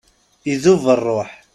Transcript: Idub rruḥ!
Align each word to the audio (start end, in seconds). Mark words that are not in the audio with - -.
Idub 0.51 0.83
rruḥ! 0.99 1.29